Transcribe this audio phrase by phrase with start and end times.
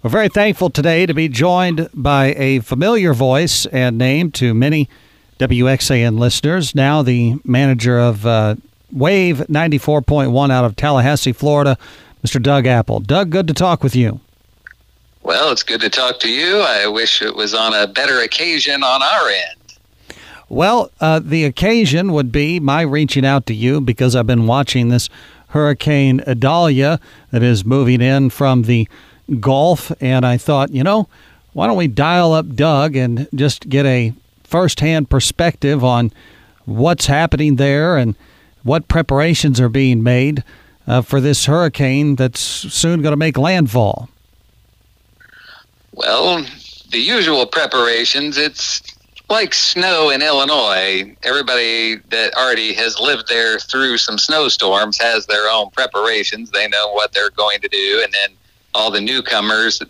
[0.00, 4.88] We're very thankful today to be joined by a familiar voice and name to many
[5.40, 6.72] WXAN listeners.
[6.72, 8.54] Now, the manager of uh,
[8.92, 11.76] Wave 94.1 out of Tallahassee, Florida,
[12.24, 12.40] Mr.
[12.40, 13.00] Doug Apple.
[13.00, 14.20] Doug, good to talk with you.
[15.24, 16.60] Well, it's good to talk to you.
[16.60, 19.78] I wish it was on a better occasion on our end.
[20.48, 24.90] Well, uh, the occasion would be my reaching out to you because I've been watching
[24.90, 25.08] this
[25.48, 27.00] Hurricane Idalia
[27.32, 28.88] that is moving in from the
[29.40, 31.08] Gulf, and I thought, you know,
[31.52, 34.12] why don't we dial up Doug and just get a
[34.44, 36.12] firsthand perspective on
[36.64, 38.14] what's happening there and
[38.62, 40.42] what preparations are being made
[40.86, 44.08] uh, for this hurricane that's soon going to make landfall?
[45.92, 46.46] Well,
[46.90, 48.80] the usual preparations, it's
[49.28, 51.14] like snow in Illinois.
[51.22, 56.50] Everybody that already has lived there through some snowstorms has their own preparations.
[56.50, 58.00] They know what they're going to do.
[58.02, 58.30] And then
[58.74, 59.82] all the newcomers,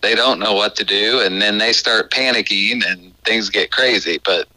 [0.00, 1.20] they don't know what to do.
[1.20, 4.18] And then they start panicking and things get crazy.
[4.24, 4.48] But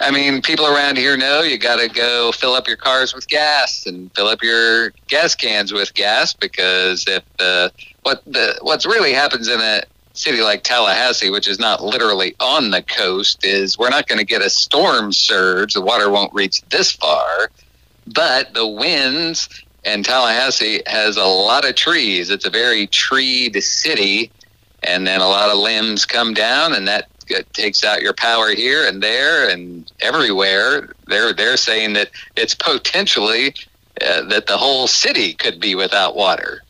[0.00, 3.26] I mean, people around here know you got to go fill up your cars with
[3.28, 7.72] gas and fill up your gas cans with gas because if the
[8.02, 12.70] what the what's really happens in a city like Tallahassee, which is not literally on
[12.70, 15.74] the coast, is we're not going to get a storm surge.
[15.74, 17.50] The water won't reach this far,
[18.06, 19.48] but the winds
[19.88, 22.28] and Tallahassee has a lot of trees.
[22.28, 24.30] It's a very treed city,
[24.82, 27.08] and then a lot of limbs come down, and that
[27.54, 30.92] takes out your power here and there and everywhere.
[31.06, 33.54] They're they're saying that it's potentially
[34.06, 36.62] uh, that the whole city could be without water.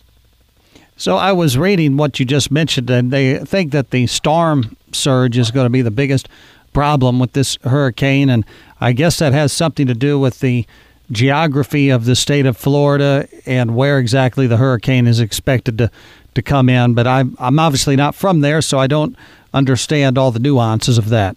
[0.97, 5.37] So I was reading what you just mentioned, and they think that the storm surge
[5.37, 6.29] is going to be the biggest
[6.73, 8.45] problem with this hurricane, and
[8.81, 10.67] I guess that has something to do with the
[11.11, 15.91] geography of the state of Florida and where exactly the hurricane is expected to,
[16.35, 16.95] to come in.
[16.95, 19.17] But I'm, I'm obviously not from there, so I don't
[19.55, 21.37] understand all the nuances of that.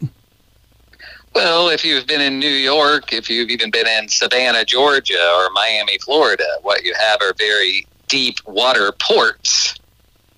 [1.33, 5.49] Well, if you've been in New York, if you've even been in Savannah, Georgia, or
[5.53, 9.75] Miami, Florida, what you have are very deep water ports.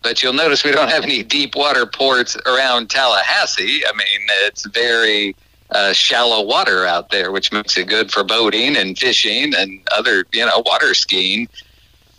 [0.03, 3.81] But you'll notice we don't have any deep water ports around Tallahassee.
[3.87, 5.35] I mean, it's very
[5.73, 10.25] uh, shallow water out there, which makes it good for boating and fishing and other,
[10.31, 11.47] you know, water skiing.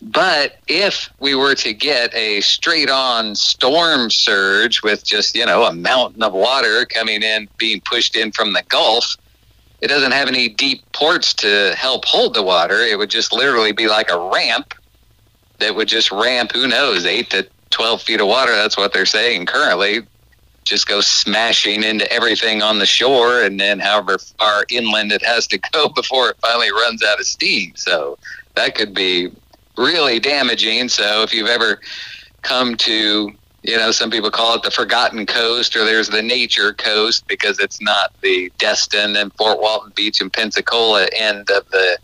[0.03, 5.65] But if we were to get a straight on storm surge with just, you know,
[5.65, 9.17] a mountain of water coming in, being pushed in from the Gulf,
[9.81, 12.81] it doesn't have any deep ports to help hold the water.
[12.81, 14.75] It would just literally be like a ramp
[15.59, 18.53] that would just ramp, who knows, eight to 12 feet of water.
[18.53, 20.01] That's what they're saying currently.
[20.65, 25.47] Just go smashing into everything on the shore, and then however far inland it has
[25.49, 27.73] to go before it finally runs out of steam.
[27.77, 28.19] So
[28.55, 29.31] that could be
[29.77, 30.89] really damaging.
[30.89, 31.81] So if you've ever
[32.43, 33.33] come to,
[33.63, 37.59] you know, some people call it the Forgotten Coast, or there's the Nature Coast because
[37.59, 41.99] it's not the Destin and Fort Walton Beach and Pensacola end of the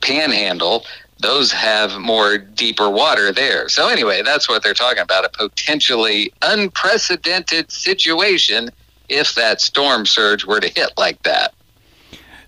[0.00, 0.84] Panhandle.
[1.24, 3.70] Those have more deeper water there.
[3.70, 8.68] So anyway, that's what they're talking about—a potentially unprecedented situation
[9.08, 11.54] if that storm surge were to hit like that.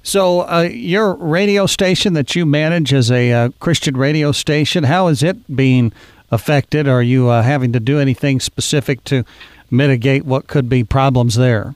[0.03, 5.07] So, uh, your radio station that you manage as a uh, Christian radio station, how
[5.09, 5.91] is it being
[6.31, 6.87] affected?
[6.87, 9.25] Are you uh, having to do anything specific to
[9.71, 11.75] mitigate what could be problems there?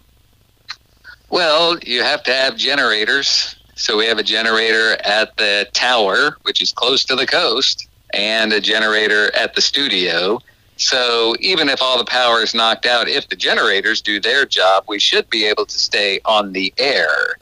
[1.30, 3.56] Well, you have to have generators.
[3.80, 8.52] So, we have a generator at the tower, which is close to the coast, and
[8.52, 10.38] a generator at the studio.
[10.76, 14.84] So, even if all the power is knocked out, if the generators do their job,
[14.86, 17.38] we should be able to stay on the air.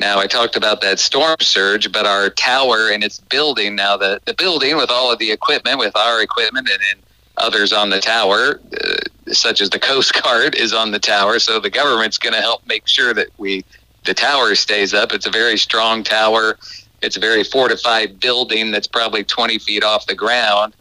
[0.00, 4.20] Now, I talked about that storm surge, but our tower and its building now, the,
[4.24, 7.00] the building with all of the equipment, with our equipment and
[7.36, 11.38] others on the tower, uh, such as the Coast Guard is on the tower.
[11.38, 13.64] So the government's going to help make sure that we
[14.08, 15.12] the tower stays up.
[15.12, 16.58] It's a very strong tower.
[17.02, 20.74] It's a very fortified building that's probably 20 feet off the ground.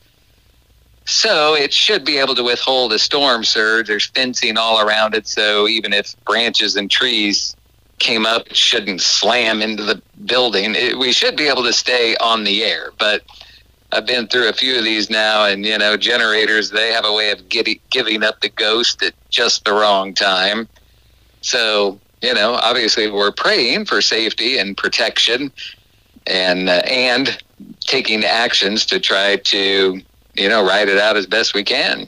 [1.03, 3.87] So it should be able to withhold a storm surge.
[3.87, 5.27] There's fencing all around it.
[5.27, 7.53] So even if branches and trees
[7.99, 10.73] came up, it shouldn't slam into the building.
[10.73, 13.23] It, we should be able to stay on the air, but
[13.91, 17.13] I've been through a few of these now, and you know, generators they have a
[17.13, 20.69] way of getting, giving up the ghost at just the wrong time.
[21.41, 25.51] So you know, obviously, we're praying for safety and protection,
[26.25, 27.41] and uh, and
[27.81, 30.01] taking actions to try to
[30.35, 32.07] you know ride it out as best we can.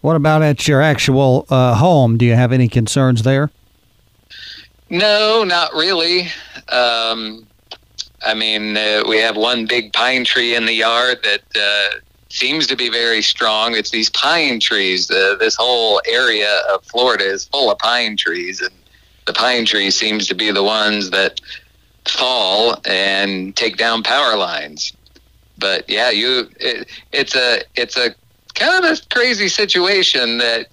[0.00, 2.16] What about at your actual uh, home?
[2.16, 3.50] Do you have any concerns there?
[4.88, 6.28] No, not really.
[6.68, 7.46] Um,
[8.24, 12.66] I mean, uh, we have one big pine tree in the yard that uh, seems
[12.68, 13.74] to be very strong.
[13.74, 15.10] It's these pine trees.
[15.10, 18.72] Uh, this whole area of Florida is full of pine trees, and
[19.26, 21.40] the pine trees seems to be the ones that
[22.08, 24.92] fall and take down power lines.
[25.58, 28.14] But yeah, you it, it's a it's a
[28.54, 30.68] kind of a crazy situation that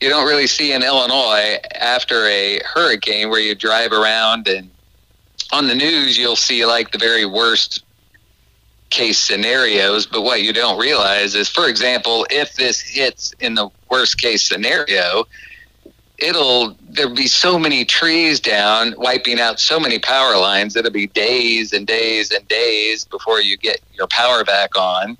[0.00, 4.70] you don't really see in Illinois after a hurricane where you drive around and
[5.52, 7.84] on the news you'll see like the very worst
[8.90, 13.68] case scenarios but what you don't realize is for example if this hits in the
[13.90, 15.24] worst case scenario
[16.18, 21.06] it'll there'll be so many trees down wiping out so many power lines it'll be
[21.08, 25.16] days and days and days before you get your power back on.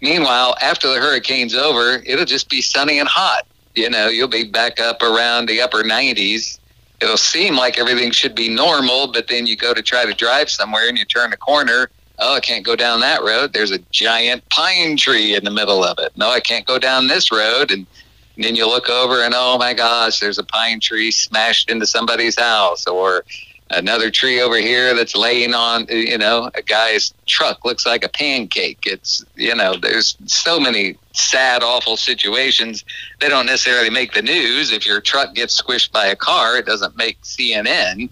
[0.00, 3.46] Meanwhile after the hurricane's over it'll just be sunny and hot.
[3.74, 6.58] You know you'll be back up around the upper 90s
[7.00, 10.50] it'll seem like everything should be normal but then you go to try to drive
[10.50, 11.90] somewhere and you turn a corner.
[12.18, 13.52] Oh i can't go down that road.
[13.52, 16.16] There's a giant pine tree in the middle of it.
[16.16, 17.70] No i can't go down this road.
[17.70, 17.86] And
[18.36, 21.86] and then you look over and oh my gosh, there's a pine tree smashed into
[21.86, 23.24] somebody's house, or
[23.70, 28.08] another tree over here that's laying on, you know, a guy's truck looks like a
[28.08, 28.80] pancake.
[28.84, 32.84] It's, you know, there's so many sad, awful situations.
[33.20, 34.72] They don't necessarily make the news.
[34.72, 38.10] If your truck gets squished by a car, it doesn't make CNN.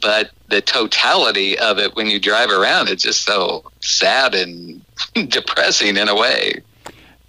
[0.00, 4.84] But the totality of it when you drive around, it's just so sad and
[5.28, 6.60] depressing in a way.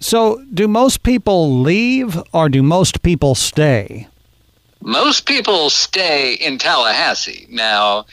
[0.00, 4.06] So, do most people leave or do most people stay?
[4.80, 7.46] Most people stay in Tallahassee.
[7.50, 8.06] Now,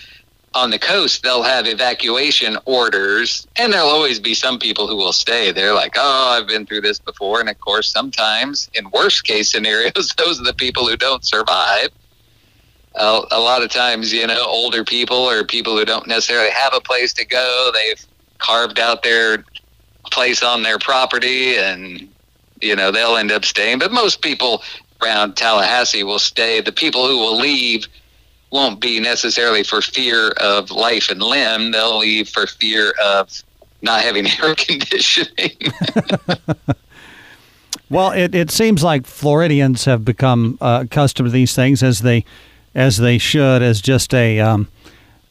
[0.56, 5.14] on the coast, they'll have evacuation orders, and there'll always be some people who will
[5.14, 5.52] stay.
[5.52, 7.40] They're like, oh, I've been through this before.
[7.40, 11.90] And of course, sometimes in worst case scenarios, those are the people who don't survive.
[12.98, 16.80] A lot of times, you know, older people or people who don't necessarily have a
[16.80, 18.06] place to go, they've
[18.38, 19.44] carved out their
[20.12, 22.10] place on their property and
[22.62, 23.80] you know they'll end up staying.
[23.80, 24.64] But most people
[25.02, 26.62] around Tallahassee will stay.
[26.62, 27.88] The people who will leave
[28.52, 31.72] won't be necessarily for fear of life and limb.
[31.72, 33.30] They'll leave for fear of
[33.82, 35.58] not having air conditioning.
[37.90, 42.26] Well it, it seems like Floridians have become uh, accustomed to these things as they
[42.74, 44.68] as they should as just a um,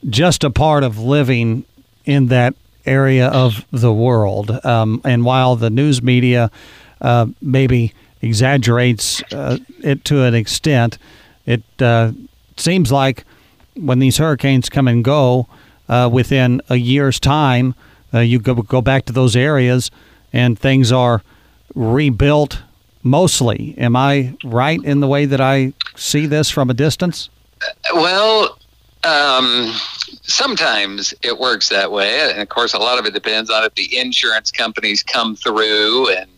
[0.08, 1.64] just a part of living
[2.04, 2.54] in that
[2.86, 4.50] area of the world.
[4.64, 6.50] Um, and while the news media
[7.00, 7.92] uh, maybe
[8.22, 10.98] exaggerates uh, it to an extent,
[11.46, 12.12] it uh,
[12.56, 13.24] seems like
[13.76, 15.46] when these hurricanes come and go
[15.88, 17.74] uh, within a year's time,
[18.12, 19.90] uh, you go, go back to those areas
[20.32, 21.22] and things are
[21.74, 22.62] rebuilt
[23.02, 23.74] mostly.
[23.78, 27.28] Am I right in the way that I see this from a distance?
[27.92, 28.58] Well,
[29.04, 29.74] um,
[30.22, 33.74] sometimes it works that way, and of course, a lot of it depends on if
[33.74, 36.10] the insurance companies come through.
[36.10, 36.30] And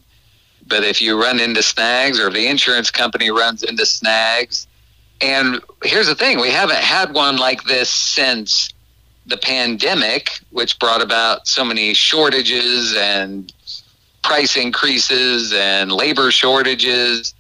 [0.67, 4.67] but if you run into snags, or if the insurance company runs into snags,
[5.21, 8.73] and here's the thing: we haven't had one like this since
[9.27, 13.53] the pandemic, which brought about so many shortages and
[14.23, 17.35] price increases and labor shortages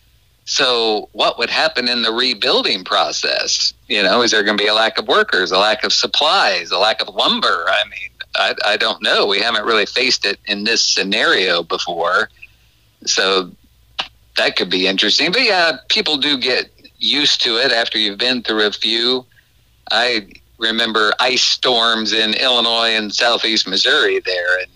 [0.46, 3.74] so, what would happen in the rebuilding process?
[3.88, 6.70] You know, is there going to be a lack of workers, a lack of supplies,
[6.70, 7.66] a lack of lumber?
[7.68, 9.26] I mean, I, I don't know.
[9.26, 12.28] We haven't really faced it in this scenario before.
[13.04, 13.52] So,
[14.36, 15.32] that could be interesting.
[15.32, 19.26] But yeah, people do get used to it after you've been through a few.
[19.90, 20.28] I
[20.58, 24.58] remember ice storms in Illinois and southeast Missouri there.
[24.58, 24.68] And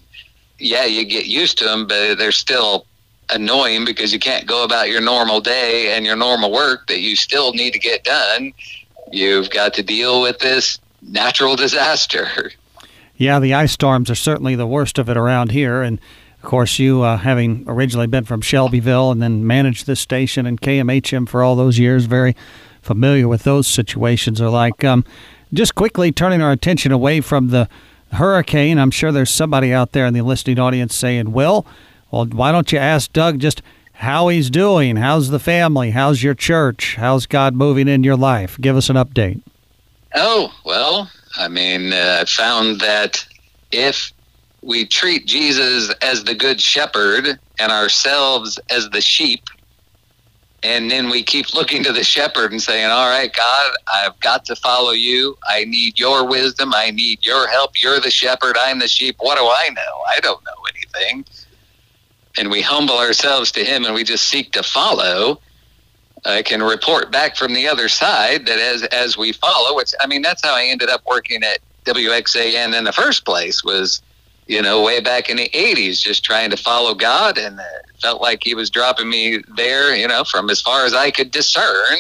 [0.58, 2.86] yeah, you get used to them, but they're still
[3.32, 7.16] annoying because you can't go about your normal day and your normal work that you
[7.16, 8.52] still need to get done.
[9.10, 12.52] You've got to deal with this natural disaster.
[13.16, 15.82] Yeah, the ice storms are certainly the worst of it around here.
[15.82, 15.98] And
[16.42, 20.60] of course, you uh, having originally been from Shelbyville and then managed this station and
[20.60, 22.34] KMHM for all those years, very
[22.80, 24.82] familiar with those situations are like.
[24.84, 25.04] Um,
[25.52, 27.68] just quickly turning our attention away from the
[28.12, 31.66] hurricane, I'm sure there's somebody out there in the listening audience saying, Will,
[32.10, 33.62] well, why don't you ask Doug just
[34.00, 34.96] how he's doing?
[34.96, 35.90] How's the family?
[35.90, 36.96] How's your church?
[36.96, 38.56] How's God moving in your life?
[38.58, 39.42] Give us an update.
[40.14, 43.24] Oh, well, I mean, uh, I found that
[43.70, 44.10] if
[44.62, 49.44] we treat Jesus as the good shepherd and ourselves as the sheep,
[50.62, 54.46] and then we keep looking to the shepherd and saying, All right, God, I've got
[54.46, 55.36] to follow you.
[55.46, 56.72] I need your wisdom.
[56.74, 57.72] I need your help.
[57.82, 58.56] You're the shepherd.
[58.58, 59.16] I'm the sheep.
[59.20, 60.02] What do I know?
[60.08, 61.24] I don't know anything
[62.40, 65.40] and we humble ourselves to Him and we just seek to follow,
[66.24, 70.06] I can report back from the other side that as as we follow, which I
[70.06, 74.02] mean that's how I ended up working at WXAN in the first place was
[74.50, 77.38] you know, way back in the 80s, just trying to follow God.
[77.38, 80.92] And it felt like He was dropping me there, you know, from as far as
[80.92, 81.98] I could discern,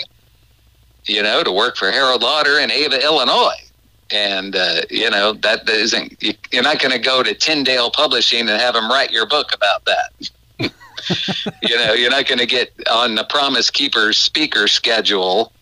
[1.04, 3.69] you know, to work for Harold Lauder in Ava, Illinois.
[4.12, 8.50] And, uh, you know, that isn't, you're not going to go to Tyndale Publishing and
[8.50, 10.30] have them write your book about that.
[11.62, 15.52] you know, you're not going to get on the Promise Keepers speaker schedule.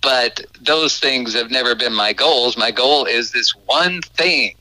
[0.00, 2.56] But those things have never been my goals.
[2.56, 4.54] My goal is this one thing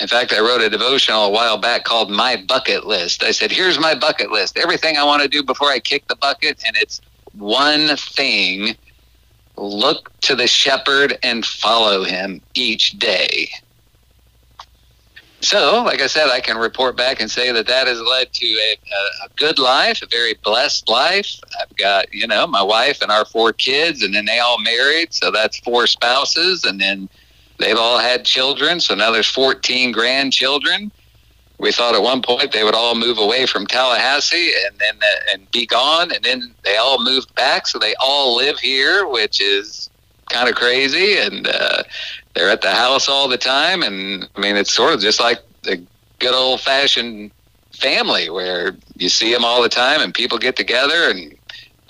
[0.00, 3.22] in fact, I wrote a devotional a while back called My Bucket List.
[3.22, 6.16] I said, here's my bucket list everything I want to do before I kick the
[6.16, 7.02] bucket, and it's
[7.34, 8.76] one thing
[9.60, 13.48] look to the shepherd and follow him each day.
[15.42, 18.46] So, like I said, I can report back and say that that has led to
[18.46, 18.76] a,
[19.24, 21.40] a, good life, a very blessed life.
[21.58, 25.14] I've got, you know, my wife and our four kids, and then they all married.
[25.14, 26.64] So that's four spouses.
[26.64, 27.08] And then
[27.60, 30.90] They've all had children, so now there's 14 grandchildren.
[31.60, 35.32] We thought at one point they would all move away from Tallahassee and then uh,
[35.32, 39.40] and be gone, and then they all moved back, so they all live here, which
[39.40, 39.90] is
[40.30, 41.18] kind of crazy.
[41.18, 41.82] And uh,
[42.34, 45.38] they're at the house all the time, and I mean it's sort of just like
[45.62, 45.84] the
[46.18, 47.30] good old fashioned
[47.72, 51.36] family where you see them all the time, and people get together and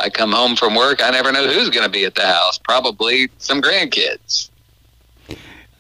[0.01, 1.01] I come home from work.
[1.03, 2.59] I never know who's going to be at the house.
[2.59, 4.49] Probably some grandkids.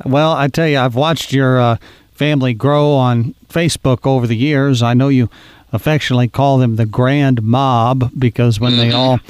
[0.04, 1.76] Well, I tell you, I've watched your uh,
[2.20, 4.82] family grow on Facebook over the years.
[4.82, 5.30] I know you
[5.72, 8.90] affectionately call them the Grand Mob because when mm-hmm.
[8.90, 9.20] they all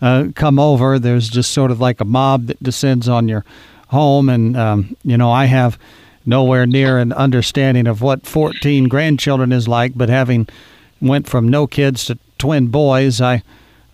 [0.00, 3.44] uh, come over, there's just sort of like a mob that descends on your
[3.88, 4.30] home.
[4.30, 5.78] And, um, you know, I have
[6.24, 10.48] nowhere near an understanding of what 14 grandchildren is like, but having
[11.02, 13.42] went from no kids to twin boys, I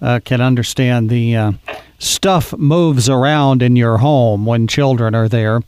[0.01, 1.53] uh, can understand the uh,
[1.99, 5.61] stuff moves around in your home when children are there.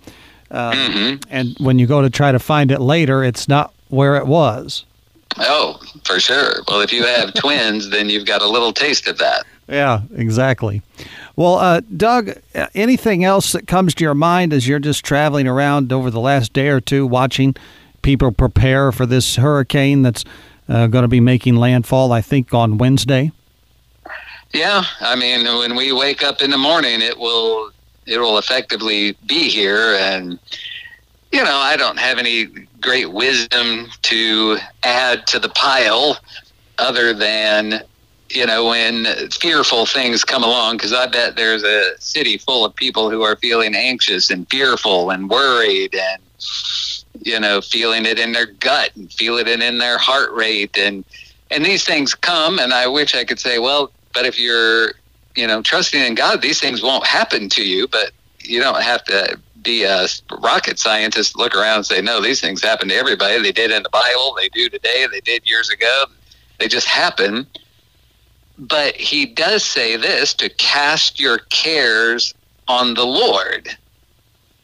[0.51, 1.17] Um, mm-hmm.
[1.31, 4.85] And when you go to try to find it later, it's not where it was.
[5.39, 6.63] Oh, for sure.
[6.69, 9.45] Well, if you have twins, then you've got a little taste of that.
[9.69, 10.83] Yeah, exactly.
[11.35, 12.39] Well, uh, Doug,
[12.75, 16.53] anything else that comes to your mind as you're just traveling around over the last
[16.53, 17.57] day or two watching
[18.03, 20.25] people prepare for this hurricane that's
[20.69, 23.33] uh, going to be making landfall, I think, on Wednesday?
[24.53, 27.73] Yeah, I mean, when we wake up in the morning, it will
[28.07, 29.97] it will effectively be here.
[29.99, 30.39] And,
[31.33, 32.47] you know, I don't have any
[32.81, 36.19] great wisdom to add to the pile
[36.79, 37.83] other than,
[38.31, 42.75] you know, when fearful things come along, because I bet there's a city full of
[42.75, 46.23] people who are feeling anxious and fearful and worried and,
[47.23, 50.77] you know, feeling it in their gut and feeling it in their heart rate.
[50.79, 51.05] And,
[51.51, 54.93] and these things come, and I wish I could say, well, but if you're
[55.37, 59.05] you know, trusting in God, these things won't happen to you, but you don't have
[59.05, 60.07] to be a
[60.39, 63.43] rocket scientist, look around and say, no, these things happen to everybody.
[63.43, 66.05] They did in the Bible, they do today, they did years ago.
[66.59, 67.47] They just happen.
[68.59, 72.33] But he does say this to cast your cares
[72.69, 73.69] on the Lord.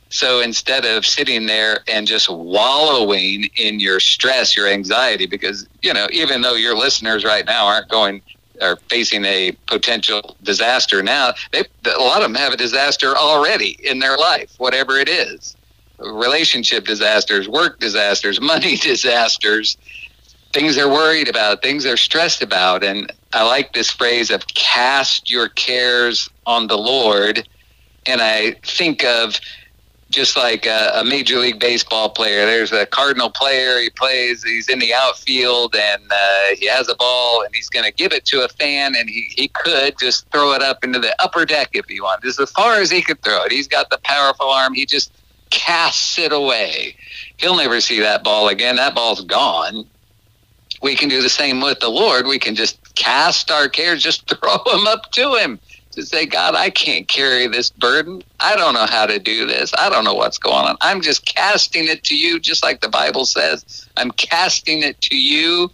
[0.09, 5.93] So instead of sitting there and just wallowing in your stress, your anxiety, because, you
[5.93, 8.23] know, even though your listeners right now aren't going
[8.62, 13.76] are facing a potential disaster now, they a lot of them have a disaster already
[13.83, 15.57] in their life, whatever it is.
[15.99, 19.76] Relationship disasters, work disasters, money disasters,
[20.52, 22.85] things they're worried about, things they're stressed about.
[22.85, 27.47] And I like this phrase of cast your cares on the Lord.
[28.07, 29.40] And I think of
[30.12, 32.45] just like a, a, major league baseball player.
[32.45, 33.81] There's a Cardinal player.
[33.81, 34.45] He plays.
[34.45, 38.12] He's in the outfield, and uh, he has a ball, and he's going to give
[38.12, 41.45] it to a fan, and he, he could just throw it up into the upper
[41.45, 42.28] deck if he wanted.
[42.28, 43.52] As far as he could throw it.
[43.52, 44.75] He's got the powerful arm.
[44.75, 45.12] He just
[45.50, 46.95] casts it away.
[47.38, 48.76] He'll never see that ball again.
[48.76, 49.87] That ball's gone.
[50.83, 52.26] We can do the same with the Lord.
[52.26, 55.59] We can just cast our cares, just throw them up to Him
[55.93, 58.23] to say, God, I can't carry this burden.
[58.41, 59.73] I don't know how to do this.
[59.79, 60.77] I don't know what's going on.
[60.81, 63.89] I'm just casting it to you, just like the Bible says.
[63.97, 65.71] I'm casting it to you,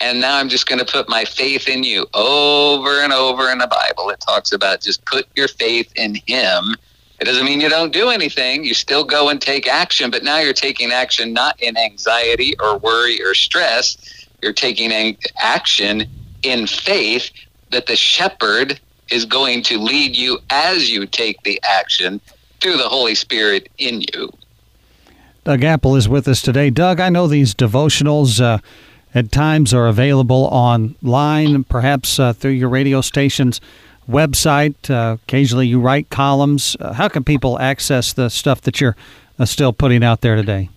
[0.00, 2.06] and now I'm just going to put my faith in you.
[2.14, 6.74] Over and over in the Bible, it talks about just put your faith in Him.
[7.20, 8.64] It doesn't mean you don't do anything.
[8.64, 12.78] You still go and take action, but now you're taking action not in anxiety or
[12.78, 13.96] worry or stress.
[14.40, 16.06] You're taking action
[16.42, 17.30] in faith
[17.70, 22.20] that the shepherd is going to lead you as you take the action
[22.60, 24.32] through the Holy Spirit in you.
[25.44, 26.70] Doug Apple is with us today.
[26.70, 28.58] Doug, I know these devotionals uh,
[29.14, 33.60] at times are available online, perhaps uh, through your radio station's
[34.08, 34.90] website.
[34.90, 36.76] Uh, occasionally you write columns.
[36.80, 38.96] Uh, how can people access the stuff that you're
[39.38, 40.68] uh, still putting out there today?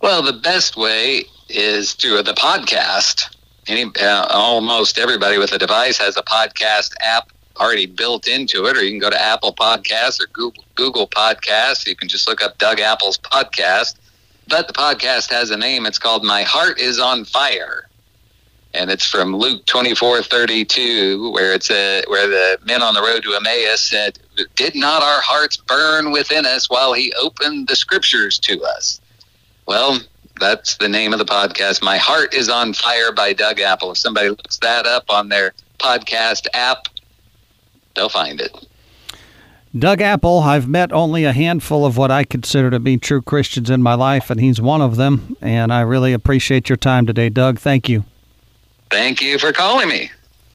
[0.00, 3.36] Well, the best way is through the podcast.
[3.66, 8.76] Any, uh, almost everybody with a device has a podcast app already built into it,
[8.76, 11.86] or you can go to Apple Podcasts or Google, Google Podcasts.
[11.86, 13.96] You can just look up Doug Apple's podcast.
[14.48, 15.86] But the podcast has a name.
[15.86, 17.88] It's called My Heart is on Fire.
[18.74, 22.94] And it's from Luke twenty four thirty two, where it's a, where the men on
[22.94, 24.18] the road to Emmaus said,
[24.56, 28.98] "Did not our hearts burn within us while He opened the Scriptures to us?"
[29.66, 30.00] Well,
[30.40, 31.82] that's the name of the podcast.
[31.82, 33.92] My Heart is on Fire by Doug Apple.
[33.92, 36.88] If somebody looks that up on their podcast app,
[37.94, 38.56] they'll find it.
[39.76, 43.70] Doug Apple, I've met only a handful of what I consider to be true Christians
[43.70, 45.34] in my life, and he's one of them.
[45.40, 47.58] And I really appreciate your time today, Doug.
[47.58, 48.04] Thank you.
[48.90, 50.10] Thank you for calling me.